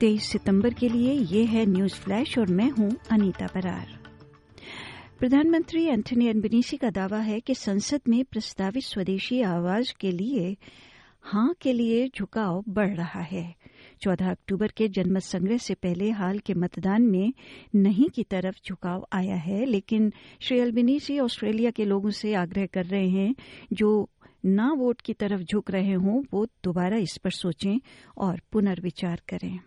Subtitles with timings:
[0.00, 3.86] तेईस सितंबर के लिए ये है न्यूज़ फ्लैश और मैं हूँ अनीता बरार।
[5.18, 10.56] प्रधानमंत्री एंथनी एनबिनीसी का दावा है कि संसद में प्रस्तावित स्वदेशी आवाज़ के लिए,
[11.22, 13.54] हाँ के लिए झुकाव बढ़ रहा है।
[14.02, 17.32] चौदह अक्टूबर के जनमत संग्रह से पहले हाल के मतदान में
[17.74, 22.84] नहीं की तरफ़ झुकाव आया है, लेकिन श्री अल्बिनीसी ऑस्ट्रेलिया के लोगों से आग्रह कर
[22.84, 23.34] रहे हैं,
[23.72, 24.10] जो
[24.44, 27.78] ना वोट की तरफ़ झुक रहे हों, वो दोबारा इस पर सोचें
[28.18, 29.58] और पुनर्विचार करें।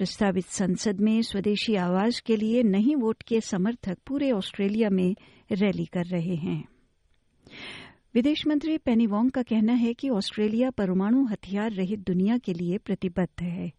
[0.00, 5.16] प्रस्तावित संसद में स्वदेशी आवाज़ के लिए नहीं वोट के समर्थक पूरे ऑस्ट्रेलिया में
[5.52, 6.68] रैली कर रहे हैं।
[8.14, 12.78] विदेश मंत्री पेनी वोंग का कहना है कि ऑस्ट्रेलिया परमाणु हथियार रहित दुनिया के लिए
[12.78, 13.72] प्रतिबद्ध है।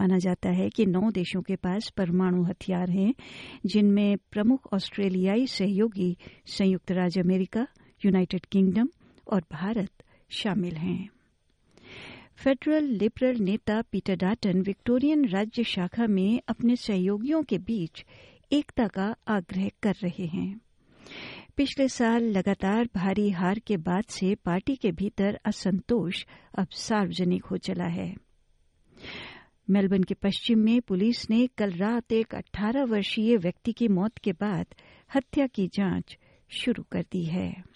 [0.00, 3.14] माना जाता है कि नौ देशों के पास परमाणु हथियार हैं,
[3.66, 7.66] जिनमें प्रमुख ऑस्ट्रेलियाई सहयोगी संयुक्त राज्य अमेरिका,
[8.04, 8.88] यूनाइटेड किंगडम
[9.32, 9.90] और भारत
[10.30, 11.08] शामिल हैं।
[12.36, 18.04] फेडरल लिबरल नेता पीटर डाटन विक्टोरियन राज्य शाखा में अपने सहयोगियों के बीच
[18.52, 20.60] एकता का आग्रह कर रहे हैं।
[21.56, 26.24] पिछले साल लगातार भारी हार के बाद से पार्टी के भीतर असंतोष
[26.58, 28.14] अब सार्वजनिक हो चला है।
[29.70, 34.32] मेलबर्न के पश्चिम में पुलिस ने कल रात एक 18 वर्षीय व्यक्ति की मौत के
[34.32, 34.66] बाद
[35.14, 36.18] हत्या की जाँच
[36.50, 37.73] शुरू कर दी है।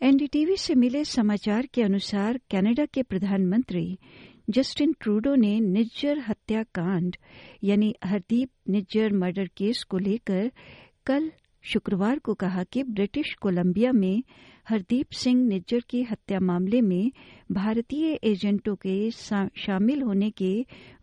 [0.00, 3.98] एनडीटीवी से मिले समाचार के अनुसार कनाडा के प्रधानमंत्री
[4.50, 7.16] जस्टिन ट्रूडो ने निज्जर हत्याकांड,
[7.64, 10.50] यानी हरदीप निज्जर मर्डर केस को लेकर
[11.06, 11.30] कल
[11.64, 14.22] शुक्रवार को कहा कि ब्रिटिश कोलंबिया में
[14.68, 17.10] हरदीप सिंह निज्जर की हत्या मामले में
[17.52, 20.54] भारतीय एजेंटों के शामिल होने के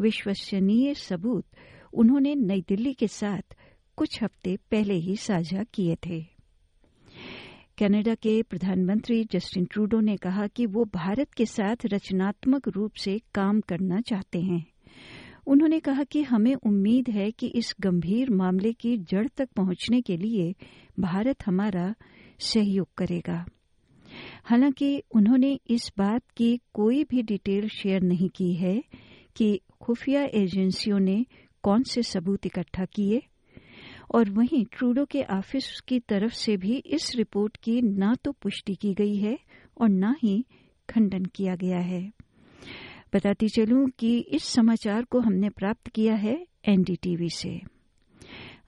[0.00, 1.44] विश्वसनीय सबूत
[1.92, 3.56] उन्होंने नई दिल्ली के साथ
[3.96, 6.35] कुछ हफ़्ते पहले ही साझा किए थे।
[7.78, 13.20] कनाडा के प्रधानमंत्री जस्टिन ट्रूडो ने कहा कि वो भारत के साथ रचनात्मक रूप से
[13.34, 14.66] काम करना चाहते हैं।
[15.46, 20.16] उन्होंने कहा कि हमें उम्मीद है कि इस गंभीर मामले की जड़ तक पहुँचने के
[20.16, 20.54] लिए
[21.00, 21.94] भारत हमारा
[22.40, 23.46] सहयोग करेगा।
[24.44, 28.84] हालाँकि उन्होंने इस बात की कोई भी डिटेल शेयर नहीं की है
[29.36, 31.26] कि खुफिया एजेंसियों ने
[31.62, 33.22] कौन से सबूत इकट्ठा किए
[34.14, 38.74] और वहीं ट्रूडो के ऑफ़िस की तरफ़ से भी इस रिपोर्ट की न तो पुष्टि
[38.74, 39.38] की गई है
[39.80, 40.44] और न ही
[40.90, 42.12] खंडन किया गया है।
[43.14, 47.60] बताती चलूँ कि इस समाचार को हमने प्राप्त किया है एनडीटीवी से।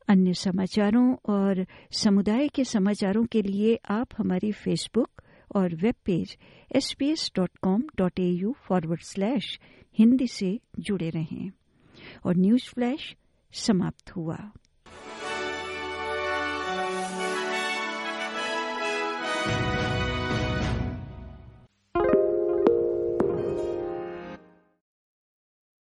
[0.09, 5.22] अन्य समाचारों और समुदाय के समाचारों के लिए आप हमारी फेसबुक
[5.56, 6.37] और web page
[6.77, 9.60] S P S dot com dot A U forward slash
[9.98, 11.50] Hindi से जुड़े रहें।
[12.27, 13.16] और न्यूज़ फ्लैश
[13.53, 14.53] समाप्त हुआ।